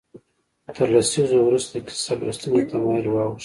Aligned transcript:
تر 0.75 0.87
لسیزو 0.93 1.37
وروسته 1.43 1.71
د 1.73 1.77
کیسه 1.87 2.13
لوستنې 2.19 2.61
تمایل 2.71 3.05
واوښت. 3.09 3.39